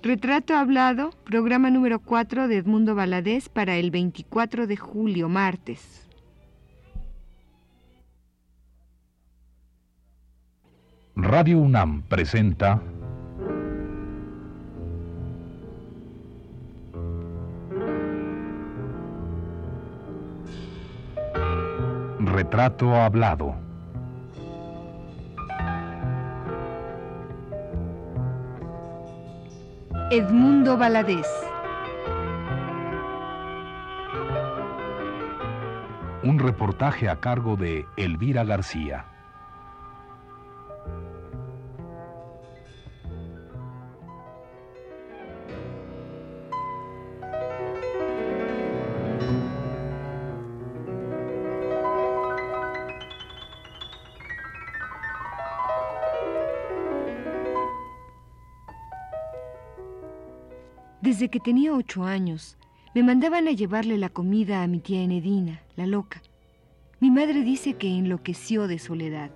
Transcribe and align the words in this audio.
Retrato 0.00 0.54
Hablado, 0.54 1.10
programa 1.24 1.70
número 1.70 1.98
4 1.98 2.46
de 2.46 2.58
Edmundo 2.58 2.94
Valadez 2.94 3.48
para 3.48 3.74
el 3.76 3.90
24 3.90 4.68
de 4.68 4.76
julio, 4.76 5.28
martes. 5.28 6.08
Radio 11.16 11.58
UNAM 11.58 12.02
presenta 12.02 12.80
Retrato 22.20 22.94
Hablado. 22.94 23.67
Edmundo 30.10 30.78
Valadez. 30.78 31.26
Un 36.22 36.38
reportaje 36.38 37.10
a 37.10 37.16
cargo 37.20 37.56
de 37.56 37.86
Elvira 37.98 38.42
García. 38.42 39.17
Desde 61.18 61.30
que 61.30 61.40
tenía 61.40 61.74
ocho 61.74 62.04
años, 62.04 62.56
me 62.94 63.02
mandaban 63.02 63.48
a 63.48 63.50
llevarle 63.50 63.98
la 63.98 64.08
comida 64.08 64.62
a 64.62 64.68
mi 64.68 64.78
tía 64.78 65.02
Enedina, 65.02 65.62
la 65.74 65.84
loca. 65.84 66.22
Mi 67.00 67.10
madre 67.10 67.42
dice 67.42 67.74
que 67.74 67.88
enloqueció 67.88 68.68
de 68.68 68.78
soledad. 68.78 69.32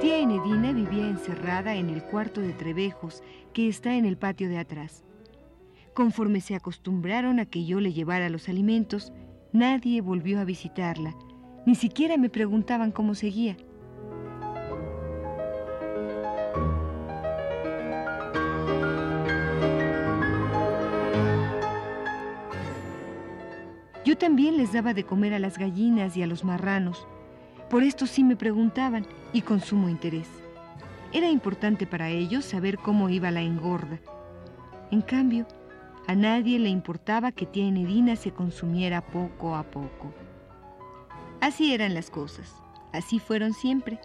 Tía 0.00 0.18
Enedina 0.18 0.72
vivía 0.72 1.06
encerrada 1.06 1.76
en 1.76 1.90
el 1.90 2.02
cuarto 2.02 2.40
de 2.40 2.54
Trevejos 2.54 3.22
que 3.52 3.68
está 3.68 3.94
en 3.94 4.04
el 4.04 4.16
patio 4.16 4.48
de 4.48 4.58
atrás. 4.58 5.04
Conforme 5.94 6.40
se 6.40 6.56
acostumbraron 6.56 7.38
a 7.38 7.46
que 7.46 7.64
yo 7.64 7.78
le 7.78 7.92
llevara 7.92 8.28
los 8.30 8.48
alimentos, 8.48 9.12
Nadie 9.54 10.00
volvió 10.00 10.40
a 10.40 10.44
visitarla, 10.44 11.14
ni 11.64 11.76
siquiera 11.76 12.16
me 12.16 12.28
preguntaban 12.28 12.90
cómo 12.90 13.14
seguía. 13.14 13.56
Yo 24.04 24.18
también 24.18 24.56
les 24.56 24.72
daba 24.72 24.92
de 24.92 25.04
comer 25.04 25.34
a 25.34 25.38
las 25.38 25.56
gallinas 25.56 26.16
y 26.16 26.24
a 26.24 26.26
los 26.26 26.42
marranos. 26.42 27.06
Por 27.70 27.84
esto 27.84 28.08
sí 28.08 28.24
me 28.24 28.34
preguntaban 28.34 29.06
y 29.32 29.42
con 29.42 29.60
sumo 29.60 29.88
interés. 29.88 30.28
Era 31.12 31.30
importante 31.30 31.86
para 31.86 32.08
ellos 32.08 32.44
saber 32.44 32.76
cómo 32.76 33.08
iba 33.08 33.30
la 33.30 33.42
engorda. 33.42 34.00
En 34.90 35.00
cambio, 35.00 35.46
a 36.06 36.14
nadie 36.14 36.58
le 36.58 36.68
importaba 36.68 37.32
que 37.32 37.46
tía 37.46 37.66
Enedina 37.66 38.16
se 38.16 38.30
consumiera 38.30 39.00
poco 39.00 39.54
a 39.54 39.62
poco. 39.62 40.12
Así 41.40 41.72
eran 41.72 41.94
las 41.94 42.10
cosas, 42.10 42.54
así 42.92 43.18
fueron 43.18 43.54
siempre. 43.54 43.98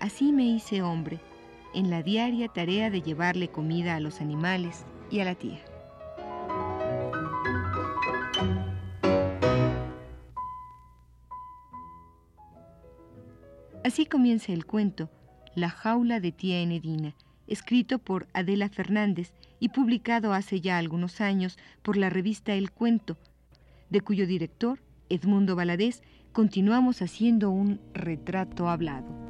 Así 0.00 0.32
me 0.32 0.44
hice 0.44 0.82
hombre, 0.82 1.20
en 1.74 1.90
la 1.90 2.02
diaria 2.02 2.48
tarea 2.48 2.90
de 2.90 3.02
llevarle 3.02 3.48
comida 3.48 3.94
a 3.94 4.00
los 4.00 4.20
animales 4.20 4.84
y 5.10 5.20
a 5.20 5.24
la 5.24 5.34
tía. 5.34 5.60
Así 13.84 14.06
comienza 14.06 14.52
el 14.52 14.64
cuento, 14.64 15.10
La 15.54 15.68
jaula 15.68 16.18
de 16.18 16.32
tía 16.32 16.60
Enedina, 16.60 17.14
escrito 17.46 17.98
por 17.98 18.26
Adela 18.32 18.68
Fernández 18.68 19.32
y 19.60 19.70
publicado 19.70 20.32
hace 20.32 20.60
ya 20.60 20.78
algunos 20.78 21.20
años 21.20 21.58
por 21.82 21.96
la 21.96 22.10
revista 22.10 22.54
El 22.54 22.70
Cuento, 22.70 23.16
de 23.90 24.00
cuyo 24.00 24.26
director, 24.26 24.80
Edmundo 25.08 25.56
Valadez, 25.56 26.02
continuamos 26.32 27.02
haciendo 27.02 27.50
un 27.50 27.80
retrato 27.92 28.68
hablado. 28.68 29.23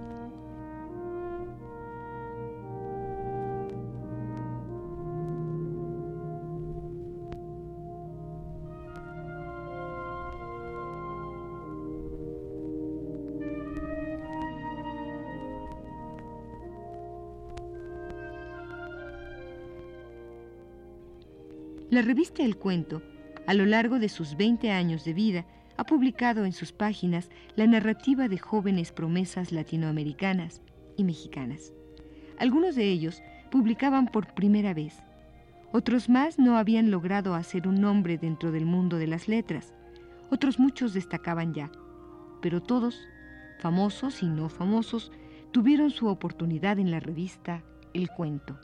La 21.95 22.03
revista 22.03 22.43
El 22.43 22.57
Cuento, 22.57 23.03
a 23.47 23.55
lo 23.55 23.65
largo 23.67 24.01
de 24.01 24.09
sus 24.09 24.37
20 24.37 24.73
años 24.73 25.05
de 25.05 25.13
vida, 25.13 25.47
ha 25.77 25.87
publicado 25.87 26.45
en 26.45 26.53
sus 26.53 26.73
páginas 26.73 27.31
la 27.55 27.69
narrativa 27.69 28.27
de 28.27 28.37
jóvenes 28.37 28.91
promesas 28.91 29.53
latinoamericanas 29.53 30.61
y 30.97 31.05
mexicanas. 31.05 31.73
Algunos 32.37 32.75
de 32.75 32.91
ellos 32.91 33.23
publicaban 33.49 34.07
por 34.09 34.35
primera 34.35 34.75
vez. 34.75 35.05
Otros 35.71 36.09
más 36.09 36.37
no 36.37 36.59
habían 36.59 36.91
logrado 36.91 37.37
hacer 37.37 37.69
un 37.69 37.81
nombre 37.81 38.19
dentro 38.19 38.51
del 38.51 38.67
mundo 38.67 38.99
de 38.99 39.07
las 39.07 39.29
letras. 39.29 39.73
Otros 40.33 40.59
muchos 40.59 40.95
destacaban 40.95 41.55
ya. 41.55 41.71
Pero 42.43 42.61
todos, 42.61 42.99
famosos 43.61 44.21
y 44.25 44.27
no 44.27 44.49
famosos, 44.49 45.13
tuvieron 45.53 45.93
su 45.93 46.09
oportunidad 46.09 46.81
en 46.81 46.91
la 46.91 46.99
revista 46.99 47.63
El 47.93 48.09
Cuento. 48.09 48.59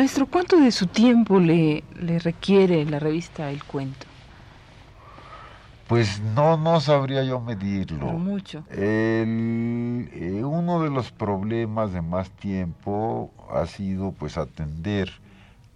Maestro, 0.00 0.24
¿cuánto 0.24 0.58
de 0.58 0.72
su 0.72 0.86
tiempo 0.86 1.38
le, 1.38 1.84
le 1.94 2.18
requiere 2.18 2.86
la 2.86 2.98
revista 2.98 3.50
El 3.50 3.62
Cuento? 3.62 4.06
Pues 5.88 6.22
no, 6.34 6.56
no 6.56 6.80
sabría 6.80 7.22
yo 7.22 7.38
medirlo. 7.38 8.06
mucho. 8.06 8.64
El, 8.70 10.08
eh, 10.14 10.42
uno 10.42 10.82
de 10.82 10.88
los 10.88 11.12
problemas 11.12 11.92
de 11.92 12.00
más 12.00 12.30
tiempo 12.30 13.30
ha 13.52 13.66
sido 13.66 14.12
pues 14.12 14.38
atender 14.38 15.10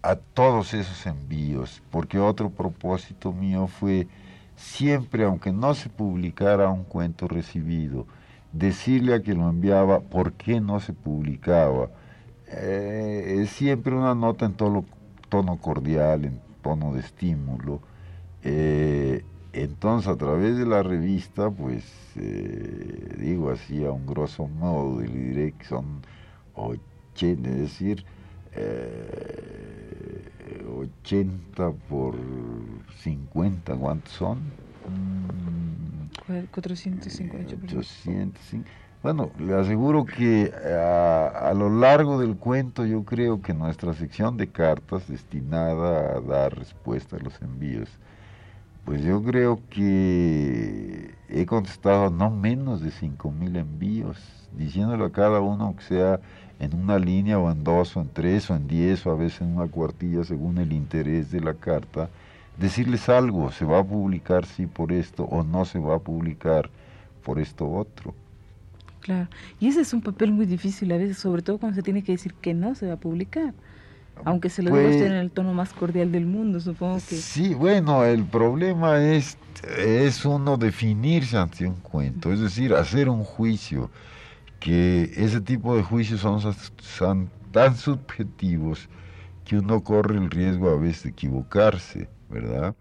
a 0.01 0.17
todos 0.17 0.73
esos 0.73 1.05
envíos, 1.05 1.83
porque 1.91 2.19
otro 2.19 2.49
propósito 2.49 3.31
mío 3.31 3.67
fue 3.67 4.09
siempre, 4.57 5.25
aunque 5.25 5.53
no 5.53 5.75
se 5.75 5.91
publicara 5.91 6.71
un 6.71 6.85
cuento 6.85 7.29
recibido, 7.29 8.07
decirle 8.55 9.17
a 9.17 9.21
quien 9.21 9.37
lo 9.37 9.51
enviaba 9.51 10.01
por 10.01 10.33
qué 10.33 10.63
no 10.63 10.81
se 10.81 10.95
publicaba 10.95 11.91
eh, 12.49 13.41
es 13.41 13.51
siempre 13.51 13.95
una 13.95 14.15
nota 14.15 14.47
en 14.47 14.55
tono, 14.55 14.85
tono 15.29 15.57
cordial, 15.59 16.25
en 16.25 16.41
tono 16.63 16.95
de 16.95 17.01
estímulo. 17.01 17.81
Eh, 18.43 19.25
entonces, 19.53 20.09
a 20.09 20.17
través 20.17 20.57
de 20.57 20.67
la 20.67 20.83
revista, 20.83 21.51
pues, 21.51 21.85
eh, 22.17 23.17
digo 23.19 23.51
así 23.51 23.85
a 23.85 23.93
un 23.93 24.07
grosso 24.07 24.47
modo, 24.47 25.01
le 25.01 25.09
diré 25.09 25.53
que 25.53 25.65
son 25.65 26.03
80, 26.55 27.51
es 27.51 27.57
decir, 27.57 28.05
80 31.05 31.71
por 31.89 32.17
50, 33.03 33.77
¿cuántos 33.77 34.13
son? 34.13 34.41
450. 36.53 37.39
805. 37.77 38.69
Bueno, 39.05 39.33
le 39.39 39.55
aseguro 39.55 40.07
que 40.07 40.45
eh, 40.51 40.75
a, 40.75 41.53
lo 41.53 41.69
largo 41.69 42.19
del 42.19 42.37
cuento 42.37 42.87
yo 42.87 43.05
creo 43.05 43.43
que 43.43 43.53
nuestra 43.53 43.93
sección 43.93 44.39
de 44.39 44.47
cartas 44.47 45.07
destinada 45.07 46.17
a 46.17 46.21
dar 46.23 46.57
respuesta 46.57 47.17
a 47.17 47.21
los 47.21 47.43
envíos, 47.43 47.91
pues 48.87 49.03
yo 49.03 49.23
creo 49.23 49.61
que 49.69 51.15
he 51.29 51.45
contestado 51.45 52.09
no 52.09 52.31
menos 52.31 52.81
de 52.81 52.91
5.000 52.93 53.59
envíos, 53.59 54.17
diciéndole 54.57 55.05
a 55.05 55.11
cada 55.11 55.41
uno 55.43 55.77
que 55.77 55.85
sea 55.85 56.21
en 56.59 56.75
una 56.75 56.99
línea 56.99 57.39
o 57.39 57.51
en 57.51 57.63
dos 57.63 57.99
o 57.99 58.01
en 58.01 58.09
tres 58.09 58.49
o 58.49 58.57
en 58.57 58.67
diez 58.67 59.07
o 59.07 59.11
a 59.11 59.17
veces 59.17 59.43
en 59.43 59.55
una 59.55 59.69
cuartilla 59.69 60.25
según 60.25 60.57
el 60.57 60.73
interés 60.73 61.31
de 61.31 61.41
la 61.43 61.53
carta, 61.53 62.09
decirles 62.59 63.11
algo, 63.11 63.53
se 63.53 63.67
va 63.67 63.81
a 63.81 63.85
publicar 63.85 64.47
sí 64.47 64.65
por 64.67 64.93
esto 64.93 65.25
o 65.25 65.45
no 65.45 65.67
se 65.67 65.79
va 65.79 65.97
a 65.97 65.99
publicar 65.99 66.71
por 67.23 67.39
esto 67.39 67.71
otro. 67.71 68.15
Claro, 69.05 69.29
y 69.61 69.69
ese 69.69 69.83
es 69.83 69.93
un 69.93 70.01
papel 70.01 70.33
muy 70.33 70.47
difícil 70.47 70.91
a 70.91 70.97
veces, 70.97 71.19
sobre 71.19 71.43
todo 71.43 71.59
cuando 71.59 71.77
se 71.77 71.83
tiene 71.83 72.03
que 72.03 72.13
decir 72.13 72.33
que 72.33 72.55
no 72.55 72.75
se 72.75 72.87
va 72.87 72.95
a 72.95 72.97
publicar. 72.97 73.53
Aunque 74.25 74.49
se 74.49 74.63
lo 74.63 74.71
pues, 74.71 74.97
en 74.97 75.13
el 75.13 75.31
tono 75.31 75.53
más 75.53 75.75
cordial 75.75 76.11
del 76.11 76.25
mundo, 76.25 76.59
supongo 76.59 76.97
que... 76.97 77.17
Sí, 77.17 77.53
bueno, 77.53 78.03
el 78.05 78.25
problema 78.25 79.05
es, 79.05 79.37
es 79.77 80.25
uno 80.25 80.57
definirse 80.57 81.37
ante 81.37 81.67
un 81.67 81.75
cuento, 81.75 82.33
es 82.33 82.41
decir, 82.41 82.73
hacer 82.73 83.11
un 83.11 83.25
juicio, 83.25 83.91
que 84.59 85.13
ese 85.17 85.43
tipo 85.43 85.77
de 85.77 85.83
juicios 85.83 86.21
son, 86.21 86.41
son 86.79 87.29
tan 87.53 87.77
subjetivos 87.77 88.89
que 89.45 89.59
uno 89.59 89.85
corre 89.85 90.17
el 90.17 90.31
riesgo 90.31 90.71
a 90.71 90.79
veces 90.79 91.03
de 91.03 91.11
equivocarse, 91.11 92.09
¿verdad? 92.31 92.75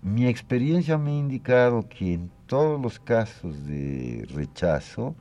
Mi 0.00 0.26
experiencia 0.28 0.96
me 0.96 1.10
ha 1.10 1.18
indicado 1.18 1.86
que 1.90 2.14
en 2.14 2.30
todos 2.46 2.80
los 2.80 2.98
casos 2.98 3.66
de 3.66 4.26
rechazo, 4.34 5.14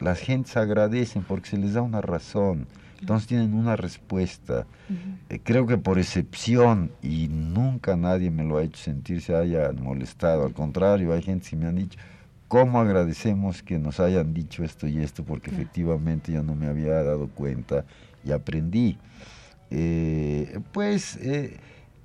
las 0.00 0.18
gentes 0.18 0.56
agradecen 0.56 1.22
porque 1.22 1.50
se 1.50 1.58
les 1.58 1.74
da 1.74 1.82
una 1.82 2.00
razón, 2.00 2.66
entonces 3.00 3.28
tienen 3.28 3.54
una 3.54 3.76
respuesta. 3.76 4.66
Eh, 5.28 5.40
creo 5.42 5.66
que 5.66 5.78
por 5.78 5.98
excepción, 5.98 6.90
y 7.02 7.28
nunca 7.28 7.96
nadie 7.96 8.30
me 8.30 8.44
lo 8.44 8.58
ha 8.58 8.62
hecho 8.62 8.82
sentir 8.82 9.22
se 9.22 9.34
haya 9.34 9.72
molestado, 9.72 10.44
al 10.44 10.52
contrario, 10.52 11.12
hay 11.12 11.22
gente 11.22 11.48
que 11.50 11.56
me 11.56 11.66
han 11.66 11.76
dicho, 11.76 11.98
¿cómo 12.48 12.80
agradecemos 12.80 13.62
que 13.62 13.78
nos 13.78 14.00
hayan 14.00 14.34
dicho 14.34 14.64
esto 14.64 14.86
y 14.86 14.98
esto? 14.98 15.22
Porque 15.22 15.50
efectivamente 15.50 16.32
yo 16.32 16.42
no 16.42 16.54
me 16.54 16.66
había 16.66 17.02
dado 17.02 17.28
cuenta 17.28 17.84
y 18.24 18.32
aprendí. 18.32 18.98
Eh, 19.70 20.58
pues 20.72 21.16
eh, 21.22 21.58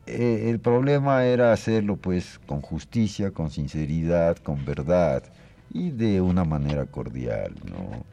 el 0.05 0.59
problema 0.59 1.25
era 1.25 1.51
hacerlo 1.51 1.97
pues 1.97 2.39
con 2.45 2.61
justicia, 2.61 3.31
con 3.31 3.49
sinceridad, 3.49 4.37
con 4.37 4.63
verdad 4.63 5.23
y 5.71 5.91
de 5.91 6.21
una 6.21 6.43
manera 6.45 6.85
cordial, 6.85 7.53
¿no? 7.65 8.05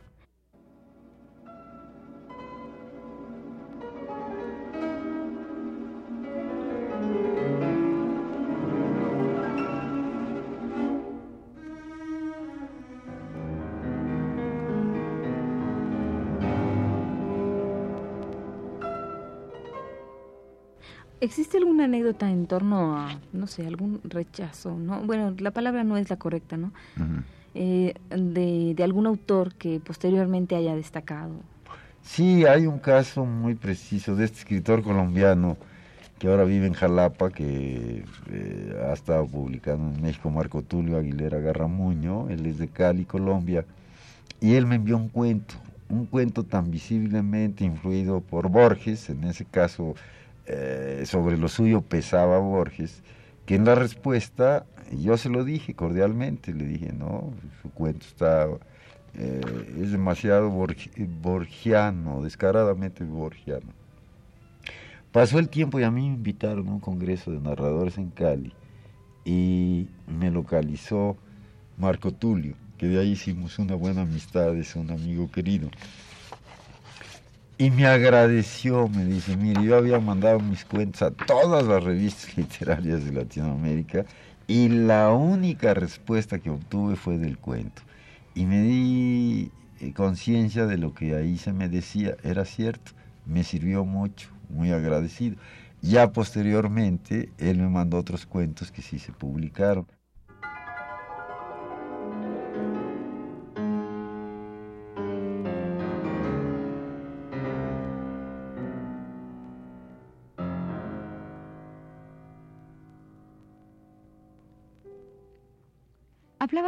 ¿Existe 21.22 21.56
alguna 21.56 21.84
anécdota 21.84 22.28
en 22.28 22.48
torno 22.48 22.96
a, 22.98 23.20
no 23.32 23.46
sé, 23.46 23.64
algún 23.64 24.00
rechazo, 24.02 24.76
no? 24.76 25.02
Bueno, 25.02 25.32
la 25.38 25.52
palabra 25.52 25.84
no 25.84 25.96
es 25.96 26.10
la 26.10 26.16
correcta, 26.16 26.56
¿no? 26.56 26.72
Eh, 27.54 27.94
de, 28.08 28.82
algún 28.82 29.06
autor 29.06 29.54
que 29.54 29.78
posteriormente 29.78 30.56
haya 30.56 30.74
destacado. 30.74 31.32
Sí, 32.02 32.46
hay 32.46 32.66
un 32.66 32.78
caso 32.78 33.26
muy 33.26 33.54
preciso 33.54 34.16
de 34.16 34.24
este 34.24 34.38
escritor 34.38 34.82
colombiano 34.82 35.58
que 36.18 36.28
ahora 36.28 36.44
vive 36.44 36.66
en 36.66 36.72
Jalapa, 36.72 37.30
que 37.30 38.04
eh, 38.30 38.82
ha 38.88 38.92
estado 38.92 39.26
publicando 39.26 39.94
en 39.94 40.02
México, 40.02 40.30
Marco 40.30 40.62
Tulio 40.62 40.96
Aguilera 40.96 41.40
Garramuño, 41.40 42.28
él 42.30 42.46
es 42.46 42.58
de 42.58 42.68
Cali, 42.68 43.04
Colombia, 43.04 43.66
y 44.40 44.54
él 44.54 44.66
me 44.66 44.76
envió 44.76 44.96
un 44.96 45.08
cuento, 45.08 45.54
un 45.90 46.06
cuento 46.06 46.44
tan 46.44 46.70
visiblemente 46.70 47.64
influido 47.64 48.20
por 48.20 48.48
Borges, 48.48 49.10
en 49.10 49.24
ese 49.24 49.44
caso 49.44 49.94
eh, 50.46 51.02
sobre 51.06 51.36
lo 51.36 51.48
suyo 51.48 51.82
pesaba 51.82 52.38
Borges, 52.38 53.02
que 53.44 53.56
en 53.56 53.64
la 53.64 53.74
respuesta 53.74 54.64
yo 55.00 55.16
se 55.16 55.28
lo 55.28 55.44
dije 55.44 55.74
cordialmente, 55.74 56.52
le 56.52 56.64
dije, 56.64 56.92
no, 56.92 57.32
su 57.62 57.70
cuento 57.70 58.06
está, 58.06 58.46
eh, 59.14 59.40
es 59.80 59.92
demasiado 59.92 60.50
borgiano, 60.50 62.22
descaradamente 62.22 63.04
borgiano. 63.04 63.72
Pasó 65.12 65.38
el 65.38 65.48
tiempo 65.48 65.78
y 65.78 65.82
a 65.82 65.90
mí 65.90 66.08
me 66.08 66.14
invitaron 66.14 66.68
a 66.68 66.72
un 66.72 66.80
congreso 66.80 67.30
de 67.30 67.40
narradores 67.40 67.98
en 67.98 68.10
Cali 68.10 68.52
y 69.24 69.88
me 70.06 70.30
localizó 70.30 71.16
Marco 71.76 72.12
Tulio, 72.12 72.54
que 72.78 72.86
de 72.86 72.98
ahí 72.98 73.12
hicimos 73.12 73.58
una 73.58 73.74
buena 73.74 74.02
amistad, 74.02 74.56
es 74.56 74.74
un 74.74 74.90
amigo 74.90 75.30
querido. 75.30 75.70
Y 77.58 77.70
me 77.70 77.86
agradeció, 77.86 78.88
me 78.88 79.04
dice, 79.04 79.36
mire, 79.36 79.62
yo 79.62 79.76
había 79.76 80.00
mandado 80.00 80.40
mis 80.40 80.64
cuentas 80.64 81.02
a 81.02 81.10
todas 81.10 81.64
las 81.64 81.84
revistas 81.84 82.36
literarias 82.36 83.04
de 83.04 83.12
Latinoamérica 83.12 84.04
y 84.52 84.68
la 84.68 85.12
única 85.12 85.74
respuesta 85.74 86.38
que 86.40 86.50
obtuve 86.50 86.96
fue 86.96 87.18
del 87.18 87.38
cuento. 87.38 87.82
Y 88.34 88.46
me 88.46 88.60
di 88.62 89.52
eh, 89.78 89.92
conciencia 89.94 90.66
de 90.66 90.78
lo 90.78 90.94
que 90.94 91.14
ahí 91.16 91.38
se 91.38 91.52
me 91.52 91.68
decía, 91.68 92.16
era 92.22 92.44
cierto, 92.44 92.92
me 93.24 93.44
sirvió 93.44 93.84
mucho, 93.84 94.30
muy 94.48 94.72
agradecido. 94.72 95.36
Ya 95.80 96.12
posteriormente, 96.12 97.34
él 97.38 97.58
me 97.58 97.68
mandó 97.68 97.98
otros 97.98 98.26
cuentos 98.26 98.72
que 98.72 98.82
sí 98.82 98.98
se 98.98 99.12
publicaron. 99.12 99.86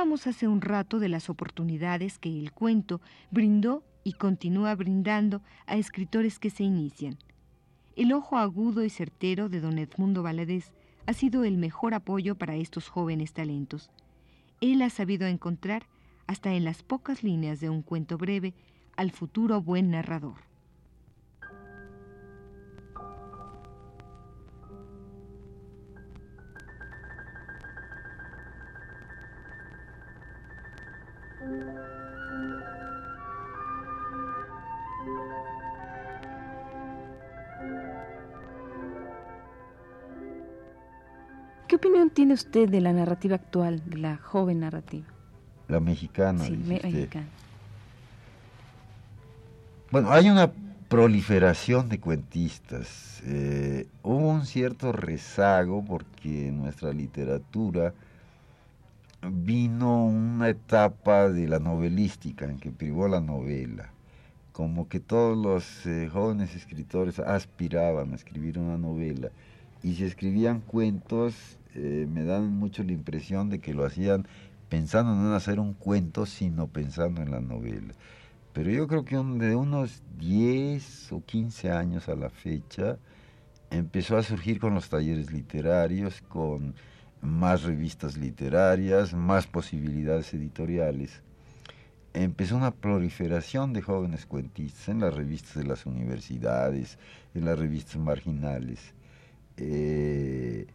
Hablábamos 0.05 0.27
hace 0.27 0.49
un 0.49 0.61
rato 0.61 0.99
de 0.99 1.09
las 1.09 1.31
oportunidades 1.31 2.19
que 2.19 2.29
el 2.29 2.53
cuento 2.53 3.01
brindó 3.31 3.83
y 4.05 4.13
continúa 4.13 4.75
brindando 4.75 5.41
a 5.65 5.79
escritores 5.79 6.39
que 6.39 6.51
se 6.51 6.63
inician. 6.63 7.17
El 7.97 8.13
ojo 8.13 8.37
agudo 8.37 8.85
y 8.85 8.91
certero 8.91 9.49
de 9.49 9.63
don 9.63 9.79
Edmundo 9.79 10.23
Valadez 10.23 10.73
ha 11.07 11.15
sido 11.15 11.45
el 11.45 11.57
mejor 11.57 11.95
apoyo 11.95 12.35
para 12.35 12.55
estos 12.55 12.91
jóvenes 12.91 13.33
talentos. 13.33 13.91
Él 14.61 14.83
ha 14.83 14.91
sabido 14.91 15.27
encontrar, 15.27 15.87
hasta 16.27 16.53
en 16.53 16.65
las 16.65 16.83
pocas 16.83 17.23
líneas 17.23 17.61
de 17.61 17.71
un 17.71 17.81
cuento 17.81 18.19
breve, 18.19 18.53
al 18.97 19.11
futuro 19.11 19.63
buen 19.63 19.91
narrador. 19.91 20.37
¿Qué 41.67 41.77
opinión 41.77 42.11
tiene 42.11 42.35
usted 42.35 42.69
de 42.69 42.81
la 42.81 42.93
narrativa 42.93 43.37
actual, 43.37 43.83
de 43.87 43.97
la 43.97 44.17
joven 44.19 44.61
narrativa? 44.61 45.07
La 45.69 45.81
mexicana. 45.81 46.45
Sí, 46.45 46.53
mexicana. 46.53 47.27
Bueno, 49.91 50.13
hay 50.13 50.29
una 50.29 50.53
proliferación 50.89 51.89
de 51.89 51.99
cuentistas. 51.99 53.23
Eh, 53.25 53.87
hubo 54.03 54.29
un 54.29 54.47
cierto 54.47 54.93
rezago 54.93 55.85
porque 55.85 56.53
nuestra 56.53 56.93
literatura 56.93 57.95
vino 59.31 60.07
una 60.07 60.49
etapa 60.49 61.29
de 61.29 61.49
la 61.49 61.59
novelística 61.59 62.45
en 62.45 62.59
que 62.59 62.71
privó 62.71 63.09
la 63.09 63.21
novela. 63.21 63.91
Como 64.53 64.89
que 64.89 65.01
todos 65.01 65.37
los 65.37 65.87
eh, 65.87 66.09
jóvenes 66.13 66.55
escritores 66.55 67.19
aspiraban 67.19 68.13
a 68.13 68.17
escribir 68.17 68.59
una 68.59 68.79
novela 68.79 69.31
y 69.83 69.95
si 69.95 70.05
escribían 70.05 70.61
cuentos 70.61 71.59
eh, 71.75 72.07
me 72.11 72.25
dan 72.25 72.57
mucho 72.57 72.83
la 72.85 72.93
impresión 72.93 73.51
de 73.51 73.59
que 73.59 73.75
lo 73.75 73.85
hacían 73.85 74.27
pensando 74.69 75.15
no 75.15 75.29
en 75.29 75.35
hacer 75.35 75.61
un 75.61 75.75
cuento, 75.75 76.25
sino 76.27 76.69
pensando 76.69 77.21
en 77.21 77.31
la 77.31 77.41
novela. 77.41 77.95
Pero 78.53 78.71
yo 78.71 78.87
creo 78.87 79.05
que 79.05 79.17
de 79.17 79.57
unos 79.57 80.03
10 80.19 81.13
o 81.13 81.25
15 81.25 81.71
años 81.73 82.09
a 82.09 82.15
la 82.15 82.31
fecha 82.31 82.99
empezó 83.71 84.17
a 84.17 84.23
surgir 84.23 84.61
con 84.61 84.75
los 84.75 84.89
talleres 84.89 85.33
literarios, 85.33 86.23
con 86.23 86.75
más 87.25 87.63
revistas 87.63 88.17
literarias, 88.17 89.15
más 89.15 89.47
posibilidades 89.47 90.33
editoriales. 90.35 91.23
Empezó 92.13 92.57
una 92.57 92.71
proliferación 92.71 93.73
de 93.73 93.83
jóvenes 93.83 94.27
cuentistas 94.27 94.89
en 94.89 95.01
las 95.01 95.15
revistas 95.15 95.55
de 95.57 95.65
las 95.65 95.87
universidades, 95.87 96.99
en 97.35 97.45
las 97.45 97.59
revistas 97.59 97.97
marginales. 97.97 98.95
Eh, 99.57 100.67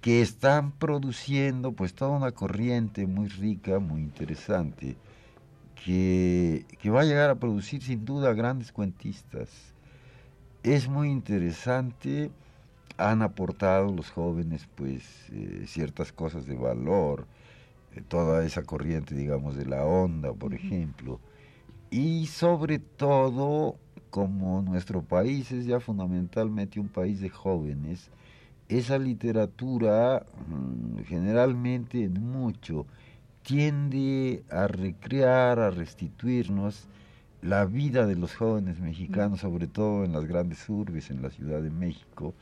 que 0.00 0.22
están 0.22 0.72
produciendo 0.72 1.72
pues 1.72 1.94
toda 1.94 2.12
una 2.12 2.32
corriente 2.32 3.06
muy 3.06 3.28
rica, 3.28 3.78
muy 3.78 4.00
interesante, 4.00 4.96
que, 5.84 6.64
que 6.80 6.90
va 6.90 7.02
a 7.02 7.04
llegar 7.04 7.30
a 7.30 7.34
producir 7.34 7.82
sin 7.82 8.04
duda 8.04 8.32
grandes 8.32 8.72
cuentistas. 8.72 9.48
Es 10.62 10.88
muy 10.88 11.10
interesante, 11.10 12.30
han 12.96 13.22
aportado 13.22 13.92
los 13.92 14.10
jóvenes 14.10 14.68
pues 14.74 15.02
eh, 15.32 15.64
ciertas 15.66 16.12
cosas 16.12 16.46
de 16.46 16.56
valor, 16.56 17.26
eh, 17.94 18.02
toda 18.06 18.44
esa 18.44 18.62
corriente 18.62 19.14
digamos 19.14 19.56
de 19.56 19.66
la 19.66 19.84
onda, 19.84 20.32
por 20.32 20.54
ejemplo, 20.54 21.20
y 21.90 22.26
sobre 22.26 22.78
todo 22.78 23.76
como 24.10 24.62
nuestro 24.62 25.02
país 25.02 25.52
es 25.52 25.66
ya 25.66 25.80
fundamentalmente 25.80 26.80
un 26.80 26.88
país 26.88 27.20
de 27.20 27.30
jóvenes, 27.30 28.10
esa 28.68 28.98
literatura 28.98 30.24
mm, 30.48 31.02
generalmente 31.04 32.04
en 32.04 32.22
mucho 32.22 32.86
tiende 33.42 34.44
a 34.50 34.68
recrear, 34.68 35.58
a 35.58 35.70
restituirnos 35.70 36.86
la 37.42 37.64
vida 37.64 38.06
de 38.06 38.16
los 38.16 38.34
jóvenes 38.34 38.78
mexicanos, 38.80 39.40
sobre 39.40 39.66
todo 39.66 40.04
en 40.04 40.12
las 40.12 40.26
grandes 40.26 40.68
urbes, 40.68 41.10
en 41.10 41.22
la 41.22 41.30
Ciudad 41.30 41.62
de 41.62 41.70
México, 41.70 42.34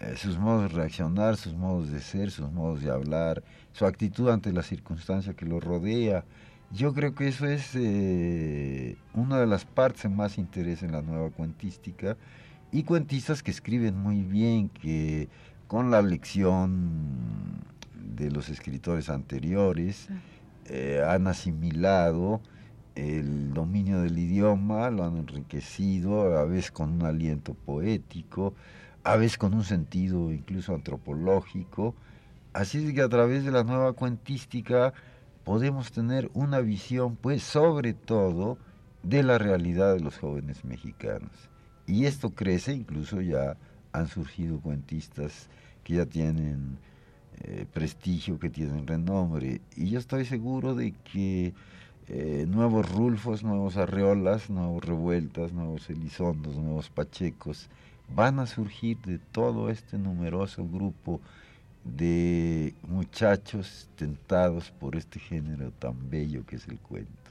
eh, 0.00 0.14
sus 0.16 0.38
modos 0.38 0.70
de 0.70 0.76
reaccionar, 0.76 1.36
sus 1.36 1.54
modos 1.54 1.90
de 1.90 2.00
ser, 2.00 2.30
sus 2.30 2.50
modos 2.52 2.82
de 2.82 2.90
hablar, 2.90 3.42
su 3.72 3.84
actitud 3.84 4.28
ante 4.28 4.52
la 4.52 4.62
circunstancia 4.62 5.34
que 5.34 5.44
los 5.44 5.62
rodea. 5.62 6.24
Yo 6.70 6.92
creo 6.94 7.14
que 7.14 7.28
eso 7.28 7.46
es 7.46 7.70
eh, 7.74 8.96
una 9.14 9.40
de 9.40 9.46
las 9.46 9.64
partes 9.64 10.02
que 10.02 10.08
más 10.08 10.38
interesa 10.38 10.86
en 10.86 10.92
la 10.92 11.02
nueva 11.02 11.30
cuentística 11.30 12.16
y 12.70 12.82
cuentistas 12.84 13.42
que 13.42 13.50
escriben 13.50 13.96
muy 13.96 14.22
bien, 14.22 14.68
que 14.68 15.28
con 15.66 15.90
la 15.90 16.02
lección 16.02 17.64
de 18.16 18.30
los 18.30 18.48
escritores 18.50 19.08
anteriores 19.08 20.08
eh, 20.66 21.02
han 21.06 21.26
asimilado 21.26 22.40
el 22.94 23.54
dominio 23.54 24.00
del 24.00 24.18
idioma, 24.18 24.90
lo 24.90 25.04
han 25.04 25.16
enriquecido, 25.16 26.36
a 26.36 26.44
veces 26.44 26.70
con 26.70 26.92
un 26.92 27.04
aliento 27.04 27.54
poético, 27.54 28.54
a 29.08 29.16
veces 29.16 29.38
con 29.38 29.54
un 29.54 29.64
sentido 29.64 30.30
incluso 30.30 30.74
antropológico. 30.74 31.94
Así 32.52 32.84
es 32.84 32.92
que 32.92 33.00
a 33.00 33.08
través 33.08 33.42
de 33.42 33.50
la 33.50 33.64
nueva 33.64 33.94
cuentística 33.94 34.92
podemos 35.44 35.92
tener 35.92 36.30
una 36.34 36.60
visión, 36.60 37.16
pues, 37.16 37.42
sobre 37.42 37.94
todo 37.94 38.58
de 39.02 39.22
la 39.22 39.38
realidad 39.38 39.94
de 39.94 40.00
los 40.00 40.18
jóvenes 40.18 40.62
mexicanos. 40.66 41.30
Y 41.86 42.04
esto 42.04 42.34
crece, 42.34 42.74
incluso 42.74 43.22
ya 43.22 43.56
han 43.92 44.08
surgido 44.08 44.60
cuentistas 44.60 45.48
que 45.84 45.94
ya 45.94 46.04
tienen 46.04 46.76
eh, 47.44 47.64
prestigio, 47.72 48.38
que 48.38 48.50
tienen 48.50 48.86
renombre. 48.86 49.62
Y 49.74 49.88
yo 49.88 49.98
estoy 49.98 50.26
seguro 50.26 50.74
de 50.74 50.92
que 51.10 51.54
eh, 52.08 52.44
nuevos 52.46 52.92
Rulfos, 52.92 53.42
nuevos 53.42 53.78
Arreolas, 53.78 54.50
nuevos 54.50 54.84
Revueltas, 54.84 55.54
nuevos 55.54 55.88
Elizondos, 55.88 56.56
nuevos 56.56 56.90
Pachecos, 56.90 57.70
van 58.14 58.38
a 58.38 58.46
surgir 58.46 58.98
de 59.02 59.18
todo 59.18 59.70
este 59.70 59.98
numeroso 59.98 60.66
grupo 60.66 61.20
de 61.84 62.74
muchachos 62.82 63.88
tentados 63.96 64.70
por 64.70 64.96
este 64.96 65.20
género 65.20 65.70
tan 65.72 66.10
bello 66.10 66.44
que 66.44 66.56
es 66.56 66.68
el 66.68 66.78
cuento. 66.78 67.27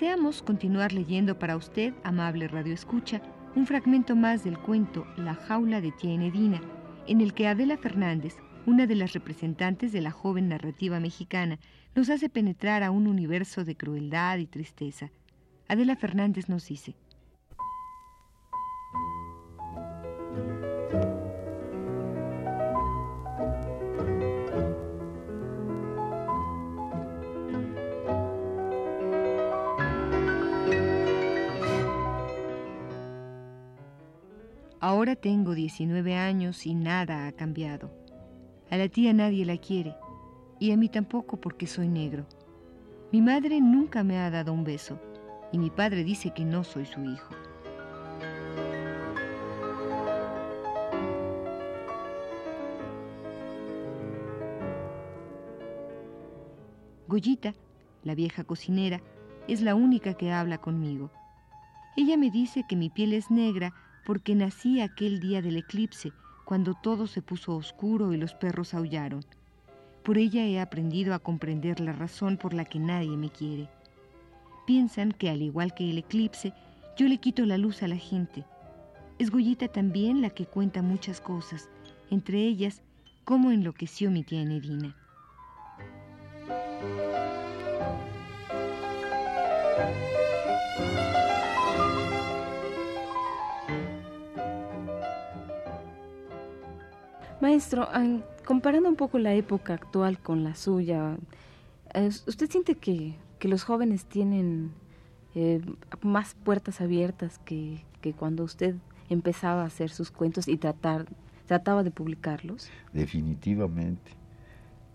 Deseamos 0.00 0.40
continuar 0.40 0.94
leyendo 0.94 1.38
para 1.38 1.58
usted, 1.58 1.92
amable 2.04 2.48
Radio 2.48 2.72
Escucha, 2.72 3.20
un 3.54 3.66
fragmento 3.66 4.16
más 4.16 4.42
del 4.42 4.58
cuento 4.58 5.06
La 5.18 5.34
jaula 5.34 5.82
de 5.82 5.92
tía 5.92 6.14
Enedina, 6.14 6.62
en 7.06 7.20
el 7.20 7.34
que 7.34 7.46
Adela 7.46 7.76
Fernández, 7.76 8.36
una 8.64 8.86
de 8.86 8.94
las 8.94 9.12
representantes 9.12 9.92
de 9.92 10.00
la 10.00 10.10
joven 10.10 10.48
narrativa 10.48 11.00
mexicana, 11.00 11.58
nos 11.94 12.08
hace 12.08 12.30
penetrar 12.30 12.82
a 12.82 12.90
un 12.90 13.06
universo 13.06 13.62
de 13.62 13.76
crueldad 13.76 14.38
y 14.38 14.46
tristeza. 14.46 15.10
Adela 15.68 15.96
Fernández 15.96 16.48
nos 16.48 16.66
dice, 16.66 16.94
Ahora 35.00 35.16
tengo 35.16 35.54
19 35.54 36.14
años 36.14 36.66
y 36.66 36.74
nada 36.74 37.26
ha 37.26 37.32
cambiado. 37.32 37.90
A 38.70 38.76
la 38.76 38.86
tía 38.90 39.14
nadie 39.14 39.46
la 39.46 39.56
quiere, 39.56 39.96
y 40.58 40.72
a 40.72 40.76
mí 40.76 40.90
tampoco 40.90 41.40
porque 41.40 41.66
soy 41.66 41.88
negro. 41.88 42.26
Mi 43.10 43.22
madre 43.22 43.62
nunca 43.62 44.04
me 44.04 44.18
ha 44.18 44.30
dado 44.30 44.52
un 44.52 44.62
beso, 44.62 45.00
y 45.52 45.58
mi 45.58 45.70
padre 45.70 46.04
dice 46.04 46.34
que 46.34 46.44
no 46.44 46.64
soy 46.64 46.84
su 46.84 47.02
hijo. 47.02 47.34
Goyita, 57.08 57.54
la 58.04 58.14
vieja 58.14 58.44
cocinera, 58.44 59.00
es 59.48 59.62
la 59.62 59.74
única 59.74 60.12
que 60.12 60.30
habla 60.30 60.58
conmigo. 60.58 61.10
Ella 61.96 62.18
me 62.18 62.30
dice 62.30 62.66
que 62.68 62.76
mi 62.76 62.90
piel 62.90 63.14
es 63.14 63.30
negra 63.30 63.72
porque 64.04 64.34
nací 64.34 64.80
aquel 64.80 65.20
día 65.20 65.42
del 65.42 65.56
eclipse, 65.56 66.12
cuando 66.44 66.74
todo 66.74 67.06
se 67.06 67.22
puso 67.22 67.54
oscuro 67.54 68.12
y 68.12 68.16
los 68.16 68.34
perros 68.34 68.74
aullaron. 68.74 69.24
Por 70.02 70.18
ella 70.18 70.44
he 70.46 70.60
aprendido 70.60 71.14
a 71.14 71.18
comprender 71.18 71.80
la 71.80 71.92
razón 71.92 72.36
por 72.36 72.54
la 72.54 72.64
que 72.64 72.78
nadie 72.78 73.16
me 73.16 73.30
quiere. 73.30 73.68
Piensan 74.66 75.12
que 75.12 75.30
al 75.30 75.42
igual 75.42 75.74
que 75.74 75.90
el 75.90 75.98
eclipse, 75.98 76.52
yo 76.96 77.06
le 77.06 77.18
quito 77.18 77.44
la 77.44 77.58
luz 77.58 77.82
a 77.82 77.88
la 77.88 77.96
gente. 77.96 78.44
Es 79.18 79.30
Goyita 79.30 79.68
también 79.68 80.22
la 80.22 80.30
que 80.30 80.46
cuenta 80.46 80.82
muchas 80.82 81.20
cosas, 81.20 81.68
entre 82.10 82.38
ellas 82.38 82.82
cómo 83.24 83.52
enloqueció 83.52 84.10
mi 84.10 84.24
tía 84.24 84.44
Nerina. 84.44 84.96
Maestro, 97.40 97.88
comparando 98.44 98.88
un 98.88 98.96
poco 98.96 99.18
la 99.18 99.32
época 99.32 99.72
actual 99.74 100.18
con 100.18 100.44
la 100.44 100.54
suya, 100.54 101.16
¿usted 102.26 102.50
siente 102.50 102.74
que, 102.74 103.14
los 103.42 103.64
jóvenes 103.64 104.04
tienen 104.04 104.72
eh, 105.34 105.62
más 106.02 106.34
puertas 106.34 106.82
abiertas 106.82 107.38
que, 107.38 107.82
cuando 108.18 108.44
usted 108.44 108.74
empezaba 109.08 109.62
a 109.62 109.66
hacer 109.66 109.88
sus 109.88 110.10
cuentos 110.10 110.48
y 110.48 110.58
tratar, 110.58 111.06
trataba 111.46 111.82
de 111.82 111.90
publicarlos? 111.90 112.68
Definitivamente. 112.92 114.12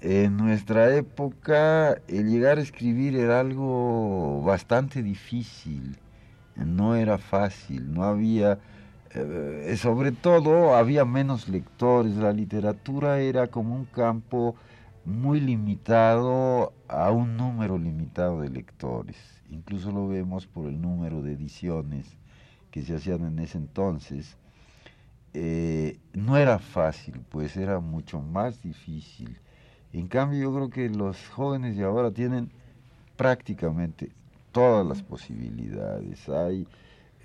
En 0.02 0.38
nuestra 0.38 0.96
época 0.96 2.00
el 2.08 2.30
llegar 2.30 2.60
a 2.60 2.62
escribir 2.62 3.16
era 3.16 3.40
algo 3.40 4.44
bastante 4.44 5.02
difícil, 5.02 5.98
no 6.56 6.96
era 6.96 7.18
fácil, 7.18 7.92
no 7.92 8.04
había 8.04 8.60
eh, 9.18 9.78
sobre 9.78 10.12
todo 10.12 10.76
había 10.76 11.06
menos 11.06 11.48
lectores, 11.48 12.16
la 12.18 12.34
literatura 12.34 13.20
era 13.20 13.48
como 13.48 13.74
un 13.74 13.86
campo 13.86 14.56
muy 15.06 15.40
limitado 15.40 16.74
a 16.88 17.12
un 17.12 17.38
número 17.38 17.78
limitado 17.78 18.42
de 18.42 18.50
lectores. 18.50 19.16
Incluso 19.50 19.92
lo 19.92 20.08
vemos 20.08 20.48
por 20.48 20.66
el 20.68 20.82
número 20.82 21.22
de 21.22 21.34
ediciones 21.34 22.18
que 22.72 22.82
se 22.82 22.96
hacían 22.96 23.26
en 23.26 23.40
ese 23.40 23.58
entonces. 23.58 24.36
Eh, 25.34 25.98
no 26.14 26.38
era 26.38 26.60
fácil, 26.60 27.22
pues 27.30 27.56
era 27.56 27.80
mucho 27.80 28.20
más 28.20 28.62
difícil. 28.62 29.38
En 29.94 30.08
cambio, 30.08 30.42
yo 30.42 30.54
creo 30.54 30.70
que 30.70 30.90
los 30.90 31.30
jóvenes 31.30 31.78
de 31.78 31.86
ahora 31.86 32.12
tienen 32.12 32.52
prácticamente 33.16 34.12
todas 34.52 34.86
las 34.86 35.02
posibilidades. 35.02 36.28
Hay 36.28 36.68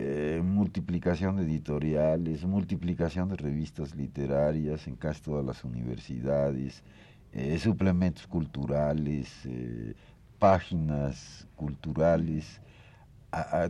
eh, 0.02 0.40
multiplicación 0.42 1.37
de 1.37 1.42
editoriales, 1.42 2.42
multiplicación 2.47 3.28
de 3.28 3.37
revistas 3.37 3.95
literarias 3.95 4.87
en 4.87 4.97
casi 4.97 5.21
todas 5.21 5.45
las 5.45 5.62
universidades, 5.62 6.83
eh, 7.35 7.59
suplementos 7.59 8.26
culturales, 8.26 9.30
eh, 9.45 9.92
páginas 10.38 11.47
culturales, 11.54 12.62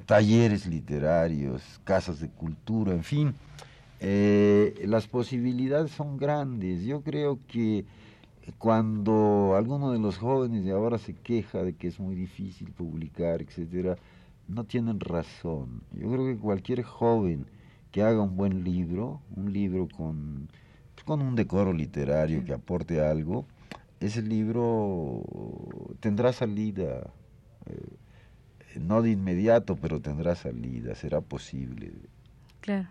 talleres 0.06 0.66
literarios, 0.66 1.80
casas 1.82 2.20
de 2.20 2.28
cultura, 2.28 2.92
en 2.92 3.02
fin, 3.02 3.34
las 4.86 5.08
posibilidades 5.08 5.90
son 5.90 6.16
grandes. 6.16 6.84
Yo 6.84 7.02
creo 7.02 7.40
que 7.48 7.84
cuando 8.58 9.54
alguno 9.56 9.90
de 9.90 9.98
los 9.98 10.16
jóvenes 10.16 10.64
de 10.64 10.70
ahora 10.70 10.96
se 10.96 11.12
queja 11.12 11.64
de 11.64 11.74
que 11.74 11.88
es 11.88 11.98
muy 11.98 12.14
difícil 12.14 12.70
publicar, 12.70 13.42
etcétera, 13.42 13.98
no 14.50 14.64
tienen 14.64 15.00
razón. 15.00 15.82
Yo 15.92 16.10
creo 16.10 16.26
que 16.26 16.36
cualquier 16.36 16.82
joven 16.82 17.46
que 17.92 18.02
haga 18.02 18.20
un 18.20 18.36
buen 18.36 18.64
libro, 18.64 19.20
un 19.36 19.52
libro 19.52 19.88
con, 19.88 20.48
con 21.04 21.22
un 21.22 21.34
decoro 21.34 21.72
literario 21.72 22.44
que 22.44 22.52
aporte 22.52 23.00
algo, 23.00 23.46
ese 24.00 24.22
libro 24.22 25.22
tendrá 26.00 26.32
salida, 26.32 27.10
eh, 27.66 28.78
no 28.80 29.02
de 29.02 29.10
inmediato, 29.10 29.76
pero 29.76 30.00
tendrá 30.00 30.34
salida, 30.34 30.94
será 30.94 31.20
posible. 31.20 31.92
Claro. 32.60 32.88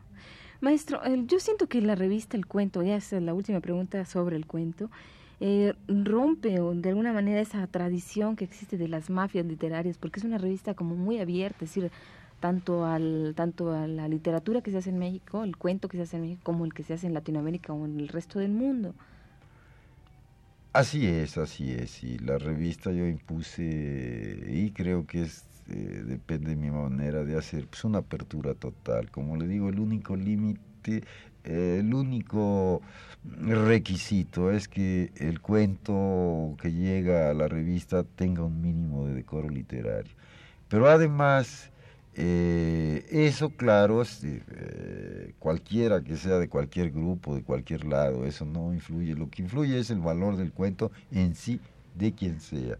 Maestro, 0.62 1.02
yo 1.26 1.40
siento 1.40 1.68
que 1.68 1.82
la 1.82 1.96
revista 1.96 2.36
El 2.36 2.46
Cuento, 2.46 2.84
ya 2.84 2.98
es 2.98 3.12
la 3.14 3.34
última 3.34 3.62
pregunta 3.62 4.04
sobre 4.06 4.36
el 4.36 4.46
cuento, 4.46 4.92
eh, 5.40 5.74
rompe 5.88 6.50
de 6.50 6.90
alguna 6.90 7.14
manera 7.14 7.40
esa 7.42 7.66
tradición 7.68 8.36
que 8.36 8.46
existe 8.46 8.78
de 8.78 8.88
las 8.88 9.10
mafias 9.10 9.46
literarias, 9.46 9.98
porque 9.98 10.20
es 10.20 10.26
una 10.26 10.38
revista 10.38 10.74
como 10.74 10.96
muy 10.96 11.20
abierta, 11.20 11.66
es 11.66 11.74
decir, 11.74 11.92
tanto 12.40 12.86
al 12.86 13.34
tanto 13.36 13.72
a 13.74 13.88
la 13.88 14.08
literatura 14.08 14.62
que 14.62 14.72
se 14.72 14.78
hace 14.78 14.90
en 14.92 15.00
México, 15.00 15.44
el 15.44 15.58
cuento 15.58 15.88
que 15.88 15.98
se 15.98 16.04
hace 16.04 16.18
en 16.18 16.24
México, 16.24 16.42
como 16.44 16.66
el 16.66 16.74
que 16.74 16.84
se 16.84 16.94
hace 16.94 17.08
en 17.08 17.14
Latinoamérica 17.14 17.74
o 17.74 17.86
en 17.86 18.00
el 18.00 18.08
resto 18.08 18.40
del 18.40 18.52
mundo. 18.52 18.96
Así 20.74 21.08
es, 21.08 21.38
así 21.38 21.72
es. 21.72 22.04
Y 22.04 22.20
la 22.20 22.38
revista 22.38 22.92
yo 22.92 23.06
impuse, 23.08 24.46
y 24.48 24.72
creo 24.72 25.06
que 25.08 25.24
es, 25.24 25.46
eh, 25.68 26.04
depende 26.06 26.52
de 26.52 26.56
mi 26.56 26.70
manera 26.72 27.24
de 27.24 27.38
hacer, 27.38 27.68
pues 27.68 27.84
una 27.84 28.00
apertura 28.00 28.54
total. 28.54 29.10
Como 29.12 29.36
le 29.36 29.48
digo, 29.48 29.70
el 29.70 29.80
único 29.80 30.16
límite, 30.16 31.04
el 31.44 31.94
único 31.94 32.82
requisito 33.24 34.52
es 34.52 34.68
que 34.68 35.12
el 35.18 35.42
cuento 35.42 36.56
que 36.62 36.72
llega 36.72 37.30
a 37.30 37.34
la 37.34 37.48
revista 37.48 38.04
tenga 38.04 38.44
un 38.44 38.62
mínimo 38.62 39.08
de 39.08 39.14
decoro 39.14 39.50
literario. 39.50 40.14
Pero 40.68 40.90
además 40.90 41.72
eh, 42.22 43.06
eso, 43.12 43.50
claro, 43.52 44.04
eh, 44.24 45.34
cualquiera 45.40 46.02
que 46.02 46.18
sea 46.18 46.38
de 46.38 46.50
cualquier 46.50 46.92
grupo, 46.92 47.36
de 47.36 47.44
cualquier 47.44 47.86
lado, 47.86 48.26
eso 48.26 48.46
no 48.46 48.74
influye. 48.74 49.16
Lo 49.16 49.30
que 49.30 49.44
influye 49.44 49.80
es 49.80 49.90
el 49.90 50.00
valor 50.00 50.36
del 50.36 50.52
cuento 50.52 50.92
en 51.12 51.36
sí, 51.36 51.62
de 51.96 52.14
quien 52.14 52.42
sea. 52.42 52.78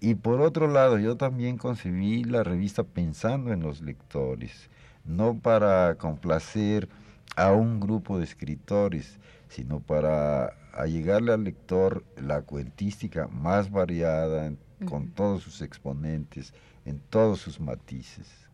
Y 0.00 0.14
por 0.14 0.40
otro 0.40 0.66
lado, 0.66 0.98
yo 0.98 1.16
también 1.16 1.58
concebí 1.58 2.24
la 2.24 2.42
revista 2.42 2.82
pensando 2.82 3.52
en 3.52 3.60
los 3.60 3.80
lectores, 3.82 4.70
no 5.04 5.38
para 5.38 5.94
complacer 5.96 6.88
a 7.40 7.52
un 7.52 7.80
grupo 7.80 8.18
de 8.18 8.24
escritores, 8.24 9.18
sino 9.48 9.80
para 9.80 10.52
allegarle 10.74 11.32
al 11.32 11.44
lector 11.44 12.04
la 12.18 12.42
cuentística 12.42 13.28
más 13.28 13.70
variada, 13.70 14.52
con 14.84 15.08
todos 15.12 15.42
sus 15.42 15.62
exponentes, 15.62 16.52
en 16.84 17.00
todos 17.00 17.40
sus 17.40 17.58
matices. 17.58 18.49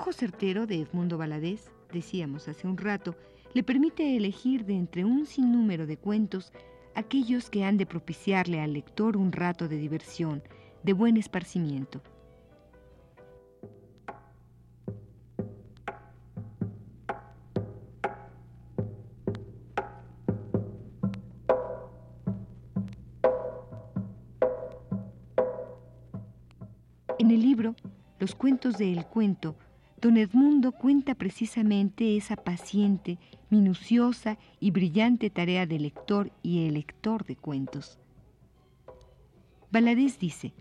Certero 0.00 0.66
de 0.66 0.80
Edmundo 0.80 1.18
Valadez, 1.18 1.70
decíamos 1.92 2.48
hace 2.48 2.66
un 2.66 2.78
rato, 2.78 3.14
le 3.52 3.62
permite 3.62 4.16
elegir 4.16 4.64
de 4.64 4.74
entre 4.74 5.04
un 5.04 5.26
sinnúmero 5.26 5.86
de 5.86 5.98
cuentos 5.98 6.52
aquellos 6.94 7.50
que 7.50 7.64
han 7.64 7.76
de 7.76 7.86
propiciarle 7.86 8.60
al 8.60 8.72
lector 8.72 9.16
un 9.16 9.32
rato 9.32 9.68
de 9.68 9.76
diversión, 9.76 10.42
de 10.82 10.92
buen 10.94 11.16
esparcimiento. 11.16 12.00
En 27.18 27.30
el 27.30 27.40
libro, 27.40 27.76
Los 28.18 28.34
cuentos 28.34 28.78
de 28.78 28.92
El 28.92 29.06
Cuento 29.06 29.54
Don 30.02 30.16
Edmundo 30.16 30.72
cuenta 30.72 31.14
precisamente 31.14 32.16
esa 32.16 32.34
paciente, 32.34 33.20
minuciosa 33.50 34.36
y 34.58 34.72
brillante 34.72 35.30
tarea 35.30 35.64
de 35.64 35.78
lector 35.78 36.32
y 36.42 36.66
elector 36.66 37.24
de 37.24 37.36
cuentos. 37.36 38.00
Valadez 39.70 40.18
dice, 40.18 40.54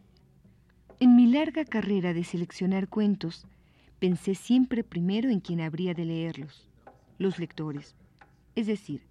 en 0.99 1.15
mi 1.15 1.25
larga 1.25 1.65
carrera 1.65 2.13
de 2.13 2.23
seleccionar 2.23 2.87
cuentos, 2.87 3.47
pensé 3.97 4.35
siempre 4.35 4.83
primero 4.83 5.31
en 5.31 5.39
quien 5.39 5.61
habría 5.61 5.95
de 5.95 6.05
leerlos, 6.05 6.69
los 7.17 7.39
lectores. 7.39 7.95
Es 8.53 8.67
decir, 8.67 9.01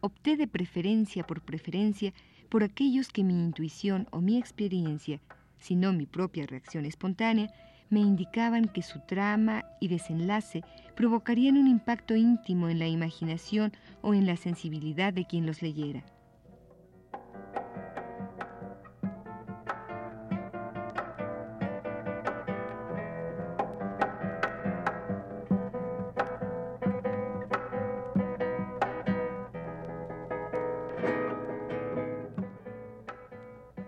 opté 0.00 0.38
de 0.38 0.46
preferencia 0.46 1.26
por 1.26 1.42
preferencia 1.42 2.14
por 2.48 2.64
aquellos 2.64 3.10
que 3.10 3.22
mi 3.22 3.34
intuición 3.34 4.08
o 4.12 4.22
mi 4.22 4.38
experiencia, 4.38 5.20
si 5.58 5.76
no 5.76 5.92
mi 5.92 6.06
propia 6.06 6.46
reacción 6.46 6.86
espontánea, 6.86 7.52
me 7.90 8.00
indicaban 8.00 8.66
que 8.66 8.82
su 8.82 9.00
trama 9.00 9.64
y 9.80 9.88
desenlace 9.88 10.62
provocarían 10.94 11.56
un 11.56 11.68
impacto 11.68 12.16
íntimo 12.16 12.68
en 12.68 12.78
la 12.78 12.86
imaginación 12.86 13.72
o 14.02 14.14
en 14.14 14.26
la 14.26 14.36
sensibilidad 14.36 15.12
de 15.12 15.24
quien 15.24 15.46
los 15.46 15.62
leyera. 15.62 16.04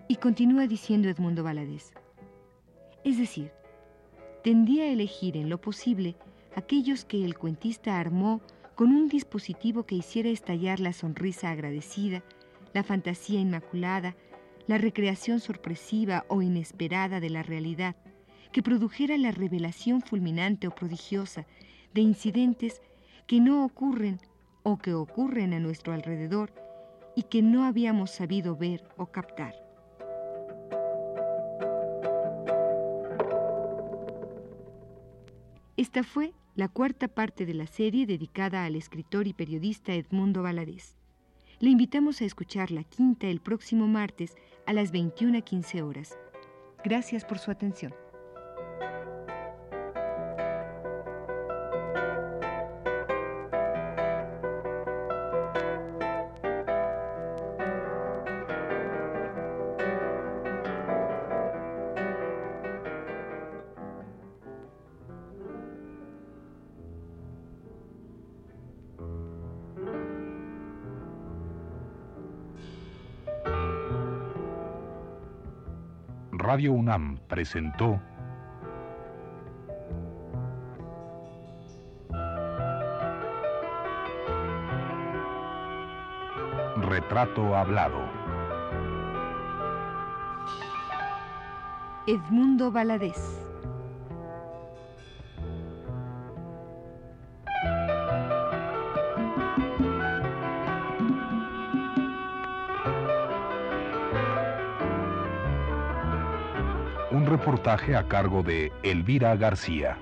Y 0.09 0.17
continúa 0.17 0.67
diciendo 0.67 1.09
Edmundo 1.09 1.45
Valadez. 1.45 1.93
Es 3.05 3.17
decir, 3.19 3.53
tendía 4.42 4.85
a 4.85 4.88
elegir 4.88 5.37
en 5.37 5.48
lo 5.48 5.61
posible 5.61 6.16
aquellos 6.55 7.05
que 7.05 7.24
el 7.24 7.37
cuentista 7.37 7.98
armó 7.98 8.40
con 8.74 8.92
un 8.92 9.09
dispositivo 9.09 9.85
que 9.85 9.94
hiciera 9.94 10.31
estallar 10.31 10.81
la 10.81 10.92
sonrisa 10.92 11.50
agradecida, 11.50 12.24
la 12.72 12.83
fantasía 12.83 13.40
inmaculada, 13.40 14.16
la 14.66 14.79
recreación 14.79 15.40
sorpresiva 15.40 16.24
o 16.29 16.42
inesperada 16.42 17.20
de 17.20 17.31
la 17.31 17.42
realidad, 17.42 17.96
que 18.53 18.62
produjera 18.62 19.18
la 19.18 19.33
revelación 19.33 20.00
fulminante 20.00 20.66
o 20.66 20.74
prodigiosa 20.74 21.46
de 21.92 22.00
incidentes 22.00 22.81
que 23.26 23.40
no 23.40 23.64
ocurren 23.64 24.18
o 24.62 24.79
que 24.79 24.94
ocurren 24.94 25.53
a 25.53 25.61
nuestro 25.61 25.92
alrededor 25.92 26.53
y 27.14 27.24
que 27.24 27.42
no 27.42 27.64
habíamos 27.64 28.11
sabido 28.11 28.57
ver 28.57 28.85
o 28.96 29.07
captar. 29.07 29.70
Esta 35.81 36.03
fue 36.03 36.35
la 36.57 36.69
cuarta 36.69 37.09
parte 37.09 37.47
de 37.47 37.55
la 37.55 37.66
serie 37.66 38.05
dedicada 38.05 38.66
al 38.66 38.77
escritor 38.77 39.27
y 39.27 39.33
periodista 39.33 39.95
Edmundo 39.95 40.43
Valadez. 40.43 40.95
Le 41.59 41.71
invitamos 41.71 42.21
a 42.21 42.27
escuchar 42.27 42.71
la 42.71 42.85
quinta 42.85 43.29
el 43.29 43.40
próximo 43.40 43.87
martes 43.87 44.37
a 44.66 44.75
las 44.75 44.93
21.15 44.93 45.81
horas. 45.81 46.19
Gracias 46.85 47.25
por 47.25 47.38
su 47.38 47.51
atención. 47.51 47.95
Radio 76.51 76.73
UNAM 76.73 77.17
presentó 77.29 78.01
Retrato 86.77 87.55
Hablado. 87.55 88.01
Edmundo 92.09 92.73
Valadez. 92.73 93.50
Un 107.12 107.27
reportaje 107.27 107.96
a 107.96 108.07
cargo 108.07 108.44
de 108.44 108.70
Elvira 108.85 109.35
García. 109.35 109.99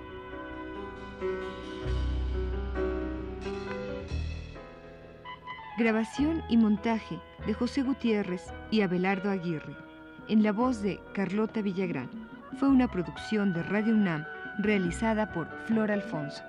Grabación 5.79 6.43
y 6.51 6.59
montaje 6.59 7.19
de 7.47 7.55
José 7.55 7.81
Gutiérrez 7.81 8.53
y 8.71 8.83
Abelardo 8.83 9.31
Aguirre. 9.31 9.75
En 10.29 10.43
la 10.43 10.53
voz 10.53 10.83
de 10.83 11.01
Carlota 11.15 11.63
Villagrán. 11.63 12.11
Fue 12.59 12.69
una 12.69 12.89
producción 12.89 13.55
de 13.55 13.63
Radio 13.63 13.95
UNAM 13.95 14.27
realizada 14.59 15.33
por 15.33 15.49
Flor 15.67 15.91
Alfonso. 15.91 16.43